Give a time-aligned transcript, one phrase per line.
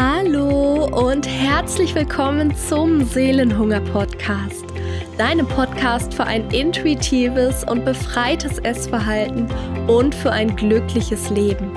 [0.00, 4.64] Hallo und herzlich willkommen zum Seelenhunger Podcast,
[5.18, 9.48] deinem Podcast für ein intuitives und befreites Essverhalten
[9.88, 11.72] und für ein glückliches Leben.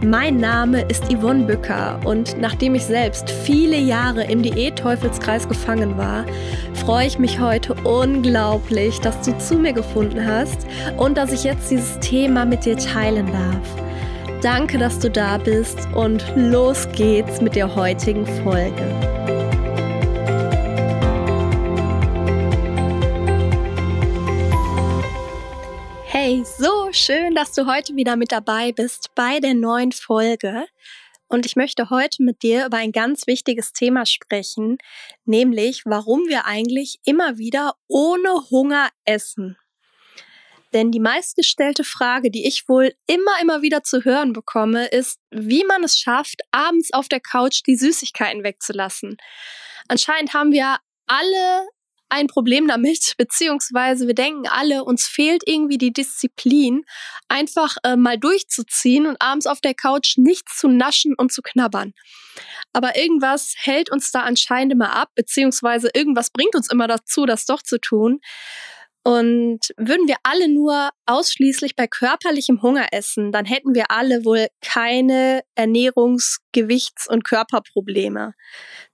[0.00, 6.24] Mein Name ist Yvonne Bücker und nachdem ich selbst viele Jahre im Diät-Teufelskreis gefangen war,
[6.74, 11.68] freue ich mich heute unglaublich, dass du zu mir gefunden hast und dass ich jetzt
[11.68, 13.89] dieses Thema mit dir teilen darf.
[14.42, 18.82] Danke, dass du da bist und los geht's mit der heutigen Folge.
[26.06, 30.64] Hey, so schön, dass du heute wieder mit dabei bist bei der neuen Folge.
[31.28, 34.78] Und ich möchte heute mit dir über ein ganz wichtiges Thema sprechen,
[35.26, 39.58] nämlich warum wir eigentlich immer wieder ohne Hunger essen.
[40.72, 45.64] Denn die meistgestellte Frage, die ich wohl immer, immer wieder zu hören bekomme, ist, wie
[45.64, 49.16] man es schafft, abends auf der Couch die Süßigkeiten wegzulassen.
[49.88, 51.66] Anscheinend haben wir alle
[52.10, 56.84] ein Problem damit, beziehungsweise wir denken alle, uns fehlt irgendwie die Disziplin,
[57.28, 61.92] einfach äh, mal durchzuziehen und abends auf der Couch nichts zu naschen und zu knabbern.
[62.72, 67.46] Aber irgendwas hält uns da anscheinend immer ab, beziehungsweise irgendwas bringt uns immer dazu, das
[67.46, 68.20] doch zu tun.
[69.02, 74.48] Und würden wir alle nur ausschließlich bei körperlichem Hunger essen, dann hätten wir alle wohl
[74.60, 78.34] keine Ernährungs-, Gewichts- und Körperprobleme.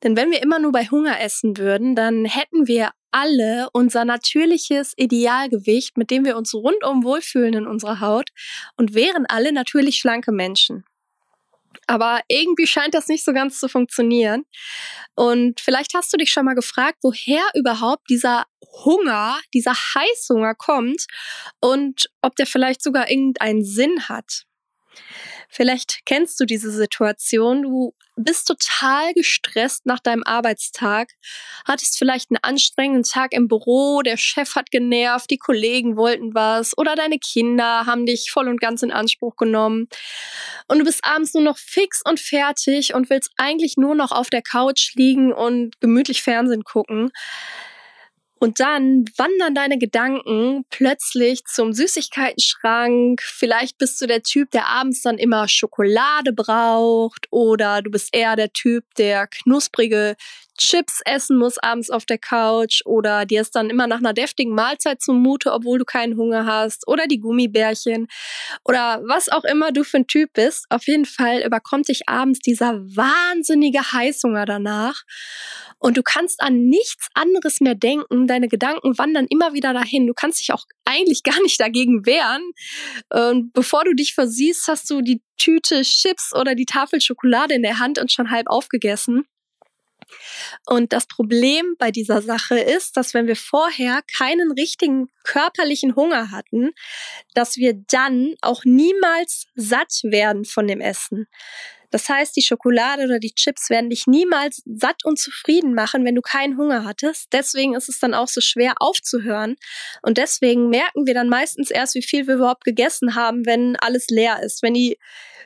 [0.04, 4.92] Denn wenn wir immer nur bei Hunger essen würden, dann hätten wir alle unser natürliches
[4.96, 8.28] Idealgewicht, mit dem wir uns rundum wohlfühlen in unserer Haut
[8.76, 10.84] und wären alle natürlich schlanke Menschen.
[11.86, 14.44] Aber irgendwie scheint das nicht so ganz zu funktionieren.
[15.14, 18.44] Und vielleicht hast du dich schon mal gefragt, woher überhaupt dieser
[18.84, 21.06] Hunger, dieser Heißhunger kommt
[21.60, 24.44] und ob der vielleicht sogar irgendeinen Sinn hat.
[25.48, 27.62] Vielleicht kennst du diese Situation.
[27.62, 31.10] Du bist total gestresst nach deinem Arbeitstag,
[31.66, 36.76] hattest vielleicht einen anstrengenden Tag im Büro, der Chef hat genervt, die Kollegen wollten was
[36.76, 39.88] oder deine Kinder haben dich voll und ganz in Anspruch genommen.
[40.66, 44.30] Und du bist abends nur noch fix und fertig und willst eigentlich nur noch auf
[44.30, 47.10] der Couch liegen und gemütlich Fernsehen gucken.
[48.38, 53.22] Und dann wandern deine Gedanken plötzlich zum Süßigkeitenschrank.
[53.22, 57.26] Vielleicht bist du der Typ, der abends dann immer Schokolade braucht.
[57.30, 60.16] Oder du bist eher der Typ, der knusprige
[60.56, 62.82] Chips essen muss abends auf der Couch.
[62.84, 66.86] Oder dir ist dann immer nach einer deftigen Mahlzeit zumute, obwohl du keinen Hunger hast.
[66.88, 68.08] Oder die Gummibärchen.
[68.64, 70.66] Oder was auch immer du für ein Typ bist.
[70.70, 75.02] Auf jeden Fall überkommt dich abends dieser wahnsinnige Heißhunger danach
[75.78, 78.26] und du kannst an nichts anderes mehr denken.
[78.26, 80.06] Deine Gedanken wandern immer wieder dahin.
[80.06, 82.42] Du kannst dich auch eigentlich gar nicht dagegen wehren.
[83.10, 87.62] Und bevor du dich versiehst, hast du die Tüte Chips oder die Tafel Schokolade in
[87.62, 89.26] der Hand und schon halb aufgegessen.
[90.66, 96.30] Und das Problem bei dieser Sache ist, dass wenn wir vorher keinen richtigen körperlichen Hunger
[96.30, 96.70] hatten,
[97.34, 101.26] dass wir dann auch niemals satt werden von dem Essen.
[101.96, 106.14] Das heißt, die Schokolade oder die Chips werden dich niemals satt und zufrieden machen, wenn
[106.14, 107.32] du keinen Hunger hattest.
[107.32, 109.56] Deswegen ist es dann auch so schwer aufzuhören.
[110.02, 114.08] Und deswegen merken wir dann meistens erst, wie viel wir überhaupt gegessen haben, wenn alles
[114.08, 114.62] leer ist.
[114.62, 114.98] Wenn die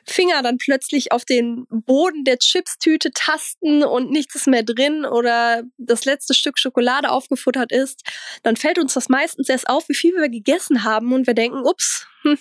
[0.05, 5.63] Finger dann plötzlich auf den Boden der Chipstüte tasten und nichts ist mehr drin oder
[5.77, 8.01] das letzte Stück Schokolade aufgefuttert ist,
[8.43, 11.59] dann fällt uns das meistens erst auf, wie viel wir gegessen haben und wir denken,
[11.65, 12.37] ups, hm,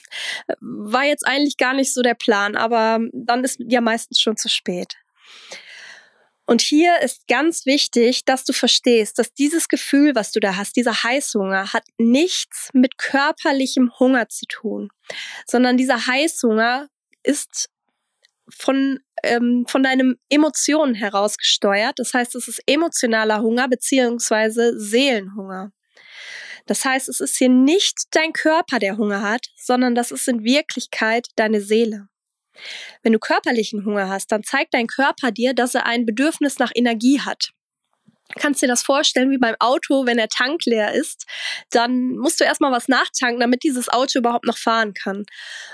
[0.60, 4.48] war jetzt eigentlich gar nicht so der Plan, aber dann ist ja meistens schon zu
[4.48, 4.94] spät.
[6.50, 10.74] Und hier ist ganz wichtig, dass du verstehst, dass dieses Gefühl, was du da hast,
[10.74, 14.88] dieser Heißhunger, hat nichts mit körperlichem Hunger zu tun,
[15.46, 16.88] sondern dieser Heißhunger
[17.22, 17.70] ist
[18.52, 22.00] von, ähm, von deinen Emotionen heraus gesteuert.
[22.00, 25.70] Das heißt, es ist emotionaler Hunger beziehungsweise Seelenhunger.
[26.66, 30.44] Das heißt, es ist hier nicht dein Körper, der Hunger hat, sondern das ist in
[30.44, 32.08] Wirklichkeit deine Seele.
[33.02, 36.72] Wenn du körperlichen Hunger hast, dann zeigt dein Körper dir, dass er ein Bedürfnis nach
[36.74, 37.50] Energie hat.
[38.38, 41.26] Kannst dir das vorstellen wie beim Auto, wenn der Tank leer ist,
[41.70, 45.24] dann musst du erstmal was nachtanken, damit dieses Auto überhaupt noch fahren kann.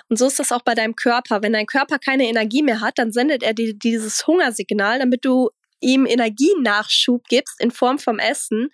[0.08, 1.42] Und so ist das auch bei deinem Körper.
[1.42, 5.50] Wenn dein Körper keine Energie mehr hat, dann sendet er dir dieses Hungersignal, damit du
[5.80, 8.70] ihm Energienachschub gibst in Form vom Essen.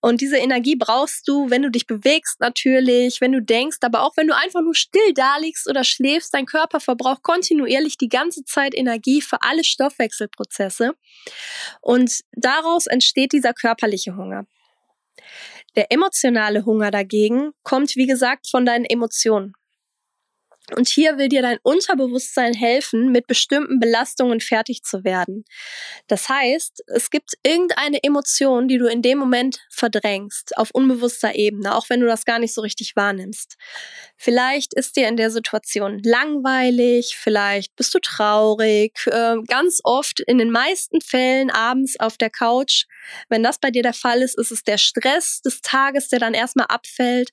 [0.00, 4.16] Und diese Energie brauchst du, wenn du dich bewegst natürlich, wenn du denkst, aber auch
[4.16, 6.34] wenn du einfach nur still da liegst oder schläfst.
[6.34, 10.92] Dein Körper verbraucht kontinuierlich die ganze Zeit Energie für alle Stoffwechselprozesse.
[11.80, 14.46] Und daraus entsteht dieser körperliche Hunger.
[15.76, 19.54] Der emotionale Hunger dagegen kommt, wie gesagt, von deinen Emotionen.
[20.74, 25.44] Und hier will dir dein Unterbewusstsein helfen, mit bestimmten Belastungen fertig zu werden.
[26.08, 31.74] Das heißt, es gibt irgendeine Emotion, die du in dem Moment verdrängst, auf unbewusster Ebene,
[31.74, 33.56] auch wenn du das gar nicht so richtig wahrnimmst.
[34.16, 40.38] Vielleicht ist dir in der Situation langweilig, vielleicht bist du traurig, äh, ganz oft in
[40.38, 42.86] den meisten Fällen abends auf der Couch.
[43.28, 46.34] Wenn das bei dir der Fall ist, ist es der Stress des Tages, der dann
[46.34, 47.30] erstmal abfällt.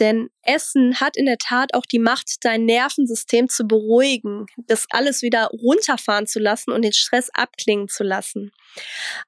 [0.00, 5.22] Denn Essen hat in der Tat auch die Macht, dein Nervensystem zu beruhigen, das alles
[5.22, 8.52] wieder runterfahren zu lassen und den Stress abklingen zu lassen.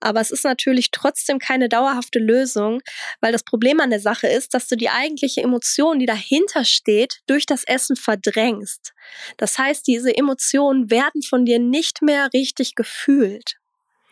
[0.00, 2.80] Aber es ist natürlich trotzdem keine dauerhafte Lösung,
[3.20, 7.20] weil das Problem an der Sache ist, dass du die eigentliche Emotion, die dahinter steht,
[7.26, 8.92] durch das Essen verdrängst.
[9.36, 13.56] Das heißt, diese Emotionen werden von dir nicht mehr richtig gefühlt.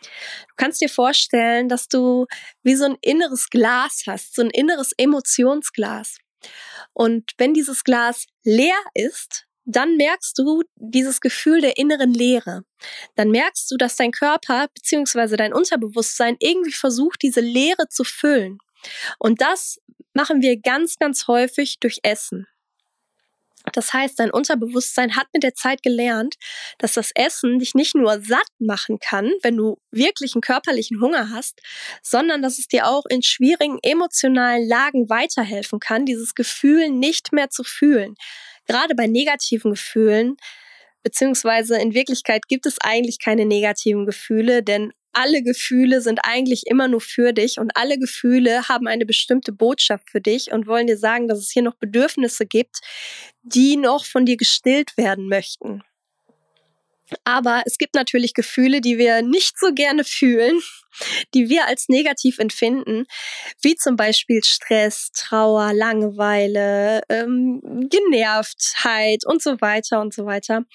[0.01, 2.25] Du kannst dir vorstellen, dass du
[2.63, 6.17] wie so ein inneres Glas hast, so ein inneres Emotionsglas.
[6.93, 12.63] Und wenn dieses Glas leer ist, dann merkst du dieses Gefühl der inneren Leere.
[13.15, 15.37] Dann merkst du, dass dein Körper bzw.
[15.37, 18.57] dein Unterbewusstsein irgendwie versucht, diese Leere zu füllen.
[19.19, 19.79] Und das
[20.13, 22.47] machen wir ganz, ganz häufig durch Essen.
[23.73, 26.35] Das heißt, dein Unterbewusstsein hat mit der Zeit gelernt,
[26.77, 31.29] dass das Essen dich nicht nur satt machen kann, wenn du wirklich einen körperlichen Hunger
[31.29, 31.61] hast,
[32.01, 37.49] sondern dass es dir auch in schwierigen emotionalen Lagen weiterhelfen kann, dieses Gefühl nicht mehr
[37.49, 38.15] zu fühlen.
[38.67, 40.37] Gerade bei negativen Gefühlen,
[41.03, 46.87] beziehungsweise in Wirklichkeit gibt es eigentlich keine negativen Gefühle, denn alle Gefühle sind eigentlich immer
[46.87, 50.97] nur für dich und alle Gefühle haben eine bestimmte Botschaft für dich und wollen dir
[50.97, 52.79] sagen, dass es hier noch Bedürfnisse gibt,
[53.43, 55.83] die noch von dir gestillt werden möchten.
[57.23, 60.59] Aber es gibt natürlich Gefühle, die wir nicht so gerne fühlen,
[61.33, 63.05] die wir als negativ empfinden,
[63.61, 70.65] wie zum Beispiel Stress, Trauer, Langeweile, ähm, Genervtheit und so weiter und so weiter.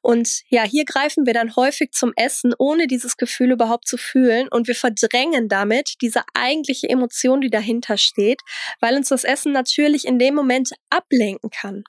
[0.00, 4.48] Und ja, hier greifen wir dann häufig zum Essen, ohne dieses Gefühl überhaupt zu fühlen
[4.48, 8.40] und wir verdrängen damit diese eigentliche Emotion, die dahinter steht,
[8.80, 11.84] weil uns das Essen natürlich in dem Moment ablenken kann.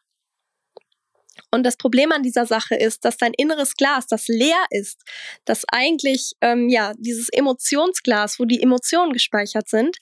[1.49, 5.01] Und das Problem an dieser Sache ist, dass dein inneres Glas, das leer ist,
[5.45, 9.97] das eigentlich, ähm, ja, dieses Emotionsglas, wo die Emotionen gespeichert sind,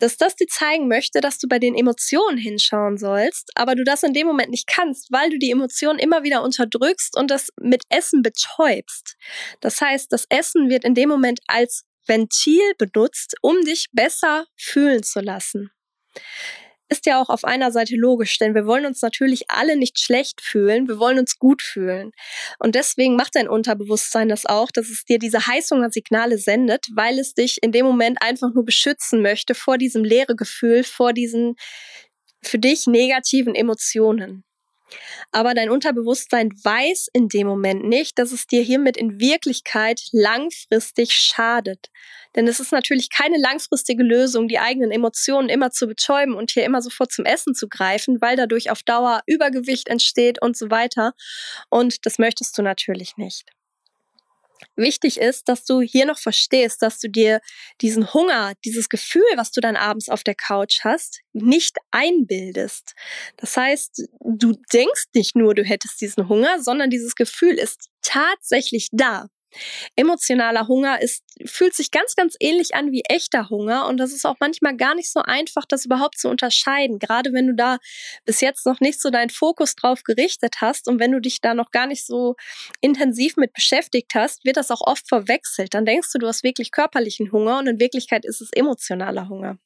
[0.00, 4.02] dass das dir zeigen möchte, dass du bei den Emotionen hinschauen sollst, aber du das
[4.02, 7.84] in dem Moment nicht kannst, weil du die Emotionen immer wieder unterdrückst und das mit
[7.88, 9.16] Essen betäubst.
[9.60, 15.02] Das heißt, das Essen wird in dem Moment als Ventil benutzt, um dich besser fühlen
[15.02, 15.70] zu lassen
[16.88, 20.40] ist ja auch auf einer Seite logisch, denn wir wollen uns natürlich alle nicht schlecht
[20.40, 22.12] fühlen, wir wollen uns gut fühlen.
[22.58, 27.34] Und deswegen macht dein Unterbewusstsein das auch, dass es dir diese Heißhungersignale sendet, weil es
[27.34, 31.56] dich in dem Moment einfach nur beschützen möchte vor diesem leere Gefühl, vor diesen
[32.42, 34.44] für dich negativen Emotionen.
[35.32, 41.12] Aber dein Unterbewusstsein weiß in dem Moment nicht, dass es dir hiermit in Wirklichkeit langfristig
[41.12, 41.90] schadet.
[42.36, 46.64] Denn es ist natürlich keine langfristige Lösung, die eigenen Emotionen immer zu betäuben und hier
[46.64, 51.12] immer sofort zum Essen zu greifen, weil dadurch auf Dauer Übergewicht entsteht und so weiter.
[51.70, 53.50] Und das möchtest du natürlich nicht.
[54.76, 57.40] Wichtig ist, dass du hier noch verstehst, dass du dir
[57.80, 62.94] diesen Hunger, dieses Gefühl, was du dann abends auf der Couch hast, nicht einbildest.
[63.36, 68.88] Das heißt, du denkst nicht nur, du hättest diesen Hunger, sondern dieses Gefühl ist tatsächlich
[68.92, 69.28] da.
[69.96, 74.24] Emotionaler Hunger ist, fühlt sich ganz, ganz ähnlich an wie echter Hunger und das ist
[74.24, 76.98] auch manchmal gar nicht so einfach, das überhaupt zu unterscheiden.
[76.98, 77.78] Gerade wenn du da
[78.24, 81.54] bis jetzt noch nicht so deinen Fokus drauf gerichtet hast und wenn du dich da
[81.54, 82.34] noch gar nicht so
[82.80, 85.74] intensiv mit beschäftigt hast, wird das auch oft verwechselt.
[85.74, 89.58] Dann denkst du, du hast wirklich körperlichen Hunger und in Wirklichkeit ist es emotionaler Hunger.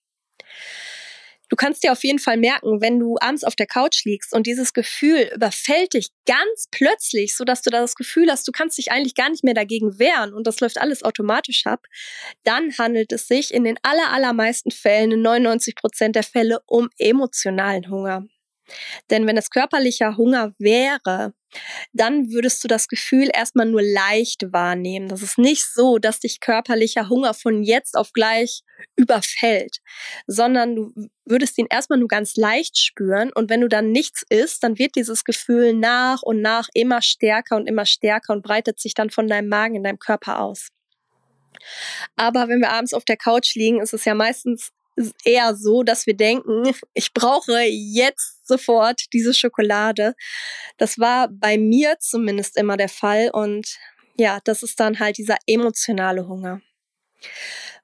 [1.49, 4.47] Du kannst dir auf jeden Fall merken, wenn du abends auf der Couch liegst und
[4.47, 8.79] dieses Gefühl überfällt dich ganz plötzlich, so dass du da das Gefühl hast, du kannst
[8.79, 11.85] dich eigentlich gar nicht mehr dagegen wehren und das läuft alles automatisch ab,
[12.45, 16.89] dann handelt es sich in den aller, allermeisten Fällen, in 99 Prozent der Fälle, um
[16.99, 18.27] emotionalen Hunger.
[19.11, 21.33] Denn wenn es körperlicher Hunger wäre,
[21.93, 25.09] dann würdest du das Gefühl erstmal nur leicht wahrnehmen.
[25.09, 28.63] Das ist nicht so, dass dich körperlicher Hunger von jetzt auf gleich
[28.97, 29.79] überfällt,
[30.27, 30.93] sondern du
[31.25, 34.95] würdest ihn erstmal nur ganz leicht spüren und wenn du dann nichts isst, dann wird
[34.95, 39.27] dieses Gefühl nach und nach immer stärker und immer stärker und breitet sich dann von
[39.27, 40.69] deinem Magen in deinem Körper aus.
[42.17, 44.71] Aber wenn wir abends auf der Couch liegen, ist es ja meistens
[45.25, 50.15] eher so, dass wir denken, ich brauche jetzt sofort diese Schokolade.
[50.77, 53.79] Das war bei mir zumindest immer der Fall und
[54.17, 56.61] ja, das ist dann halt dieser emotionale Hunger.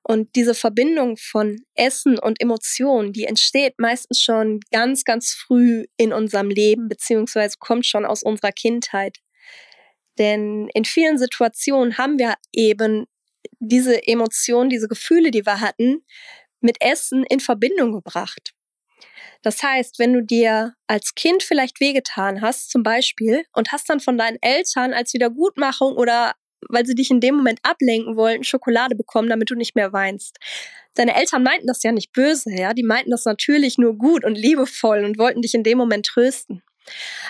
[0.07, 6.13] Und diese Verbindung von Essen und Emotionen, die entsteht meistens schon ganz, ganz früh in
[6.13, 9.17] unserem Leben, beziehungsweise kommt schon aus unserer Kindheit.
[10.19, 13.07] Denn in vielen Situationen haben wir eben
[13.61, 16.05] diese Emotionen, diese Gefühle, die wir hatten,
[16.61, 18.53] mit Essen in Verbindung gebracht.
[19.45, 24.01] Das heißt, wenn du dir als Kind vielleicht wehgetan hast, zum Beispiel, und hast dann
[24.01, 26.33] von deinen Eltern als Wiedergutmachung oder
[26.71, 30.39] weil sie dich in dem Moment ablenken wollten, Schokolade bekommen, damit du nicht mehr weinst.
[30.95, 34.35] Deine Eltern meinten das ja nicht böse, ja, die meinten das natürlich nur gut und
[34.35, 36.63] liebevoll und wollten dich in dem Moment trösten.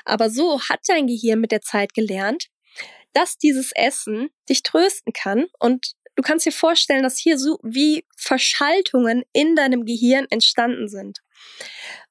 [0.05, 2.47] Aber so hat dein Gehirn mit der Zeit gelernt,
[3.13, 8.07] dass dieses Essen dich trösten kann und du kannst dir vorstellen, dass hier so wie
[8.17, 11.24] Verschaltungen in deinem Gehirn entstanden sind.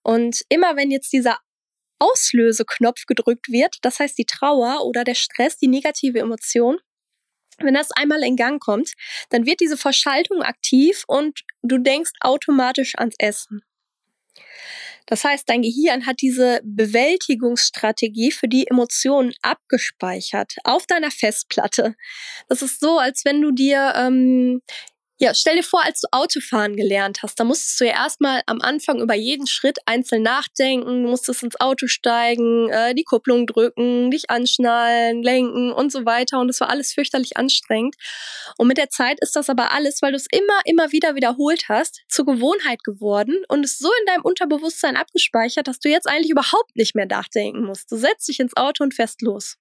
[0.01, 1.39] Und immer wenn jetzt dieser
[1.99, 6.77] Auslöseknopf gedrückt wird, das heißt die Trauer oder der Stress, die negative Emotion,
[7.59, 8.93] wenn das einmal in Gang kommt,
[9.29, 13.61] dann wird diese Verschaltung aktiv und du denkst automatisch ans Essen.
[15.05, 21.95] Das heißt, dein Gehirn hat diese Bewältigungsstrategie für die Emotionen abgespeichert auf deiner Festplatte.
[22.47, 24.61] Das ist so, als wenn du dir ähm,
[25.23, 28.59] ja, stell dir vor, als du Autofahren gelernt hast, da musstest du ja erstmal am
[28.59, 34.29] Anfang über jeden Schritt einzeln nachdenken, musstest ins Auto steigen, äh, die Kupplung drücken, dich
[34.29, 36.41] anschnallen, lenken und so weiter.
[36.41, 37.95] Und das war alles fürchterlich anstrengend.
[38.57, 41.69] Und mit der Zeit ist das aber alles, weil du es immer, immer wieder wiederholt
[41.69, 46.31] hast, zur Gewohnheit geworden und es so in deinem Unterbewusstsein abgespeichert, dass du jetzt eigentlich
[46.31, 47.89] überhaupt nicht mehr nachdenken musst.
[47.89, 49.55] Du setzt dich ins Auto und fährst los.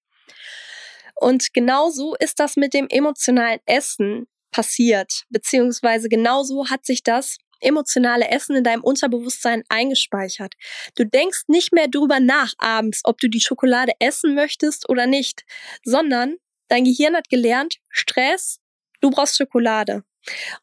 [1.14, 8.28] Und genauso ist das mit dem emotionalen Essen passiert, beziehungsweise genauso hat sich das emotionale
[8.28, 10.54] Essen in deinem Unterbewusstsein eingespeichert.
[10.96, 15.44] Du denkst nicht mehr drüber nach abends, ob du die Schokolade essen möchtest oder nicht,
[15.84, 16.36] sondern
[16.68, 18.60] dein Gehirn hat gelernt, Stress,
[19.00, 20.04] du brauchst Schokolade.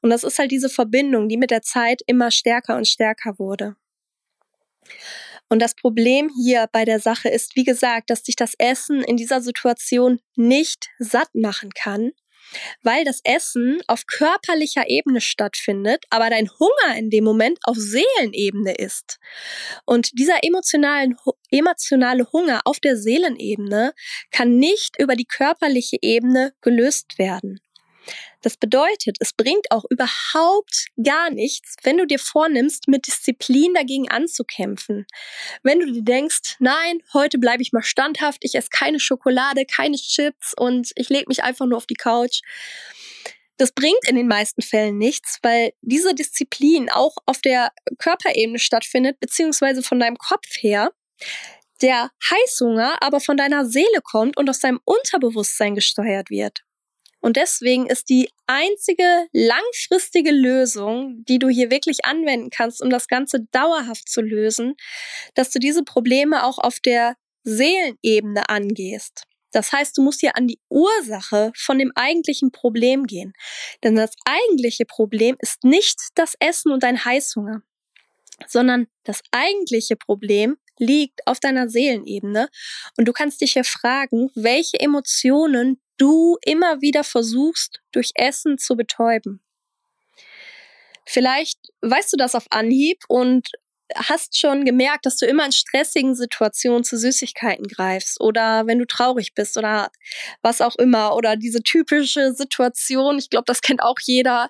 [0.02, 3.76] Und das ist halt diese Verbindung, die mit der Zeit immer stärker und stärker wurde.
[5.50, 9.18] Und das Problem hier bei der Sache ist, wie gesagt, dass dich das Essen in
[9.18, 12.12] dieser Situation nicht satt machen kann,
[12.82, 18.76] weil das Essen auf körperlicher Ebene stattfindet, aber dein Hunger in dem Moment auf Seelenebene
[18.76, 19.20] ist.
[19.86, 21.16] Und dieser emotionalen,
[21.52, 23.94] emotionale Hunger auf der Seelenebene
[24.32, 27.60] kann nicht über die körperliche Ebene gelöst werden.
[28.42, 34.10] Das bedeutet, es bringt auch überhaupt gar nichts, wenn du dir vornimmst, mit Disziplin dagegen
[34.10, 35.06] anzukämpfen.
[35.64, 39.98] Wenn du dir denkst, nein, heute bleibe ich mal standhaft, ich esse keine Schokolade, keine
[39.98, 42.42] Chips und ich lege mich einfach nur auf die Couch.
[43.58, 49.20] Das bringt in den meisten Fällen nichts, weil diese Disziplin auch auf der Körperebene stattfindet,
[49.20, 50.92] beziehungsweise von deinem Kopf her
[51.82, 56.64] der Heißhunger aber von deiner Seele kommt und aus deinem Unterbewusstsein gesteuert wird.
[57.22, 63.08] Und deswegen ist die einzige langfristige Lösung, die du hier wirklich anwenden kannst, um das
[63.08, 64.76] Ganze dauerhaft zu lösen,
[65.36, 69.26] dass du diese Probleme auch auf der Seelenebene angehst.
[69.52, 73.34] Das heißt, du musst hier an die Ursache von dem eigentlichen Problem gehen.
[73.84, 77.62] Denn das eigentliche Problem ist nicht das Essen und dein Heißhunger,
[78.48, 82.48] sondern das eigentliche Problem liegt auf deiner Seelenebene.
[82.98, 88.76] Und du kannst dich hier fragen, welche Emotionen du immer wieder versuchst, durch Essen zu
[88.76, 89.42] betäuben.
[91.06, 93.50] Vielleicht weißt du das auf Anhieb und
[93.96, 98.86] hast schon gemerkt, dass du immer in stressigen Situationen zu Süßigkeiten greifst oder wenn du
[98.86, 99.90] traurig bist oder
[100.42, 104.50] was auch immer oder diese typische Situation, ich glaube, das kennt auch jeder.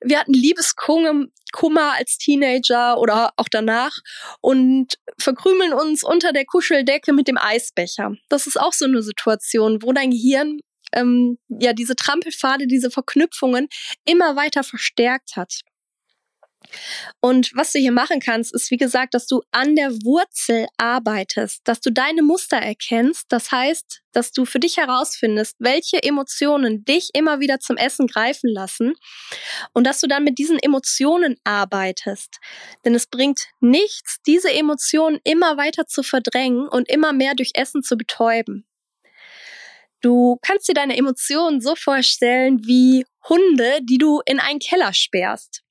[0.00, 3.92] Wir hatten Liebeskummer als Teenager oder auch danach
[4.40, 8.12] und verkrümeln uns unter der Kuscheldecke mit dem Eisbecher.
[8.28, 10.60] Das ist auch so eine Situation, wo dein Gehirn
[10.92, 13.68] ähm, ja diese Trampelpfade, diese Verknüpfungen
[14.04, 15.62] immer weiter verstärkt hat.
[17.20, 21.62] Und was du hier machen kannst, ist wie gesagt, dass du an der Wurzel arbeitest,
[21.64, 23.26] dass du deine Muster erkennst.
[23.28, 28.50] Das heißt, dass du für dich herausfindest, welche Emotionen dich immer wieder zum Essen greifen
[28.50, 28.94] lassen
[29.72, 32.38] und dass du dann mit diesen Emotionen arbeitest.
[32.84, 37.82] Denn es bringt nichts, diese Emotionen immer weiter zu verdrängen und immer mehr durch Essen
[37.82, 38.66] zu betäuben.
[40.00, 45.62] Du kannst dir deine Emotionen so vorstellen wie Hunde, die du in einen Keller sperrst.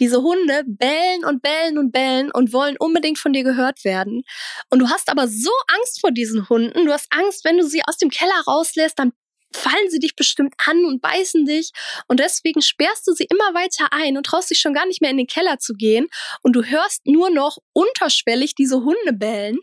[0.00, 4.22] Diese Hunde bellen und bellen und bellen und wollen unbedingt von dir gehört werden.
[4.70, 6.86] Und du hast aber so Angst vor diesen Hunden.
[6.86, 9.12] Du hast Angst, wenn du sie aus dem Keller rauslässt, dann
[9.54, 11.70] fallen sie dich bestimmt an und beißen dich.
[12.08, 15.10] Und deswegen sperrst du sie immer weiter ein und traust dich schon gar nicht mehr
[15.10, 16.08] in den Keller zu gehen.
[16.42, 19.58] Und du hörst nur noch unterschwellig diese Hunde bellen.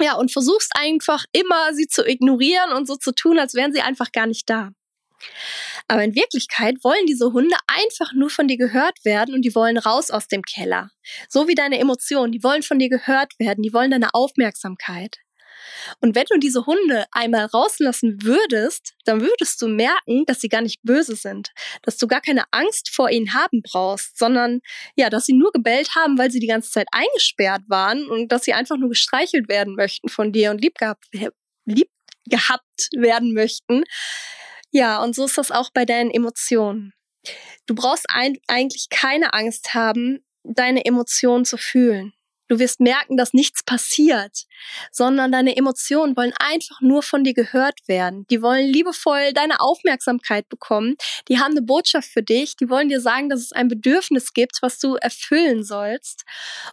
[0.00, 3.80] Ja, und versuchst einfach immer, sie zu ignorieren und so zu tun, als wären sie
[3.80, 4.70] einfach gar nicht da.
[5.88, 9.78] Aber in Wirklichkeit wollen diese Hunde einfach nur von dir gehört werden und die wollen
[9.78, 10.90] raus aus dem Keller.
[11.28, 15.18] So wie deine Emotionen, die wollen von dir gehört werden, die wollen deine Aufmerksamkeit.
[16.00, 20.62] Und wenn du diese Hunde einmal rauslassen würdest, dann würdest du merken, dass sie gar
[20.62, 21.50] nicht böse sind,
[21.82, 24.60] dass du gar keine Angst vor ihnen haben brauchst, sondern
[24.96, 28.44] ja, dass sie nur gebellt haben, weil sie die ganze Zeit eingesperrt waren und dass
[28.44, 31.06] sie einfach nur gestreichelt werden möchten von dir und lieb gehabt,
[31.64, 31.88] lieb
[32.26, 33.84] gehabt werden möchten.
[34.70, 36.94] Ja, und so ist das auch bei deinen Emotionen.
[37.66, 42.12] Du brauchst ein, eigentlich keine Angst haben, deine Emotionen zu fühlen.
[42.52, 44.42] Du wirst merken, dass nichts passiert,
[44.90, 48.26] sondern deine Emotionen wollen einfach nur von dir gehört werden.
[48.28, 50.96] Die wollen liebevoll deine Aufmerksamkeit bekommen.
[51.28, 52.54] Die haben eine Botschaft für dich.
[52.56, 56.24] Die wollen dir sagen, dass es ein Bedürfnis gibt, was du erfüllen sollst.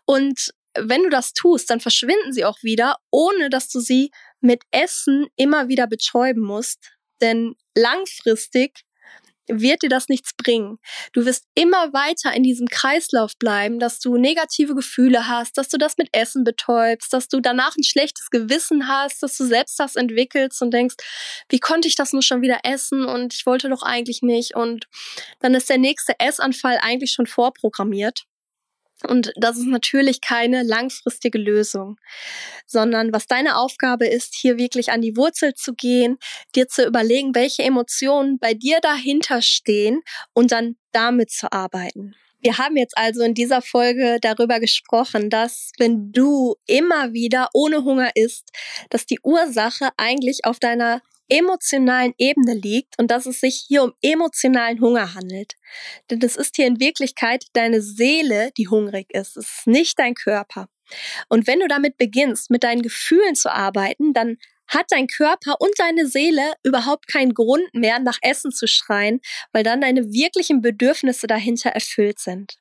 [0.04, 4.64] Und wenn du das tust, dann verschwinden sie auch wieder, ohne dass du sie mit
[4.72, 6.92] Essen immer wieder betäuben musst.
[7.22, 8.82] Denn langfristig
[9.50, 10.78] wird dir das nichts bringen.
[11.14, 15.78] Du wirst immer weiter in diesem Kreislauf bleiben, dass du negative Gefühle hast, dass du
[15.78, 19.96] das mit Essen betäubst, dass du danach ein schlechtes Gewissen hast, dass du selbst das
[19.96, 20.96] entwickelst und denkst,
[21.50, 24.86] wie konnte ich das nur schon wieder essen und ich wollte doch eigentlich nicht und
[25.40, 28.29] dann ist der nächste Essanfall eigentlich schon vorprogrammiert.
[29.08, 31.98] Und das ist natürlich keine langfristige Lösung,
[32.66, 36.18] sondern was deine Aufgabe ist, hier wirklich an die Wurzel zu gehen,
[36.56, 40.02] dir zu überlegen, welche Emotionen bei dir dahinter stehen
[40.34, 42.16] und dann damit zu arbeiten.
[42.42, 47.84] Wir haben jetzt also in dieser Folge darüber gesprochen, dass wenn du immer wieder ohne
[47.84, 48.52] Hunger isst,
[48.90, 53.94] dass die Ursache eigentlich auf deiner emotionalen Ebene liegt und dass es sich hier um
[54.02, 55.54] emotionalen Hunger handelt.
[56.10, 59.38] Denn es ist hier in Wirklichkeit deine Seele, die hungrig ist.
[59.38, 60.68] Es ist nicht dein Körper.
[61.30, 65.72] Und wenn du damit beginnst, mit deinen Gefühlen zu arbeiten, dann hat dein Körper und
[65.78, 69.20] deine Seele überhaupt keinen Grund mehr, nach Essen zu schreien,
[69.52, 72.58] weil dann deine wirklichen Bedürfnisse dahinter erfüllt sind.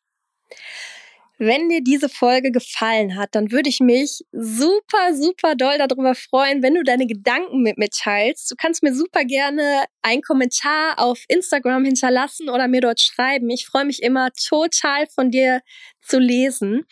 [1.38, 6.64] Wenn dir diese Folge gefallen hat, dann würde ich mich super, super doll darüber freuen,
[6.64, 8.50] wenn du deine Gedanken mit mir teilst.
[8.50, 13.49] Du kannst mir super gerne einen Kommentar auf Instagram hinterlassen oder mir dort schreiben.
[13.50, 15.60] Ich freue mich immer total von dir
[16.00, 16.87] zu lesen.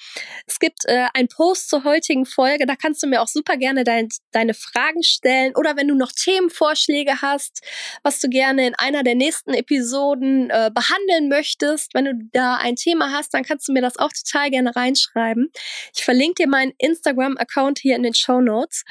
[0.46, 3.84] Es gibt äh, einen Post zur heutigen Folge, da kannst du mir auch super gerne
[3.84, 7.62] dein, deine Fragen stellen oder wenn du noch Themenvorschläge hast,
[8.02, 12.76] was du gerne in einer der nächsten Episoden äh, behandeln möchtest, wenn du da ein
[12.76, 15.50] Thema hast, dann kannst du mir das auch total gerne reinschreiben.
[15.94, 18.84] Ich verlinke dir meinen Instagram-Account hier in den Show Notes.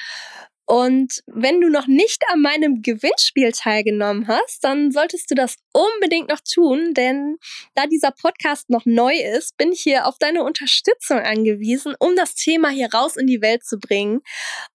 [0.66, 6.30] Und wenn du noch nicht an meinem Gewinnspiel teilgenommen hast, dann solltest du das unbedingt
[6.30, 7.38] noch tun, denn
[7.76, 12.34] da dieser Podcast noch neu ist, bin ich hier auf deine Unterstützung angewiesen, um das
[12.34, 14.22] Thema hier raus in die Welt zu bringen.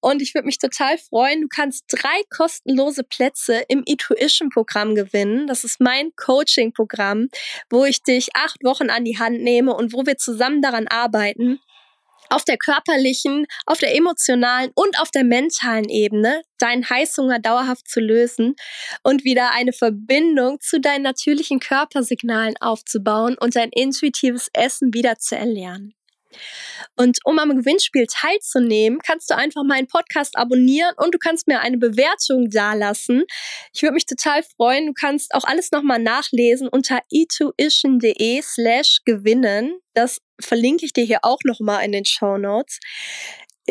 [0.01, 5.49] Und ich würde mich total freuen, du kannst drei kostenlose Plätze im Intuition-Programm gewinnen.
[5.49, 7.29] Das ist mein Coaching-Programm,
[7.69, 11.61] wo ich dich acht Wochen an die Hand nehme und wo wir zusammen daran arbeiten,
[12.31, 18.01] auf der körperlichen, auf der emotionalen und auf der mentalen Ebene deinen Heißhunger dauerhaft zu
[18.01, 18.55] lösen
[19.03, 25.37] und wieder eine Verbindung zu deinen natürlichen Körpersignalen aufzubauen und dein intuitives Essen wieder zu
[25.37, 25.95] erlernen.
[26.97, 31.61] Und um am Gewinnspiel teilzunehmen, kannst du einfach meinen Podcast abonnieren und du kannst mir
[31.61, 33.25] eine Bewertung dalassen.
[33.73, 34.87] Ich würde mich total freuen.
[34.87, 39.81] Du kannst auch alles nochmal nachlesen unter etuition.de slash gewinnen.
[39.95, 42.79] Das verlinke ich dir hier auch nochmal in den Show Notes.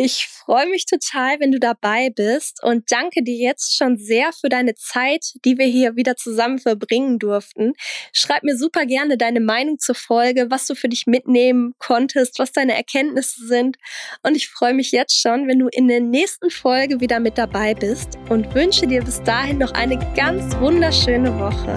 [0.01, 4.47] Ich freue mich total, wenn du dabei bist und danke dir jetzt schon sehr für
[4.47, 7.73] deine Zeit, die wir hier wieder zusammen verbringen durften.
[8.13, 12.53] Schreib mir super gerne deine Meinung zur Folge, was du für dich mitnehmen konntest, was
[12.53, 13.75] deine Erkenntnisse sind.
[14.23, 17.73] Und ich freue mich jetzt schon, wenn du in der nächsten Folge wieder mit dabei
[17.73, 21.75] bist und wünsche dir bis dahin noch eine ganz wunderschöne Woche.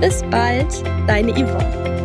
[0.00, 0.72] Bis bald,
[1.08, 1.97] deine Yvonne.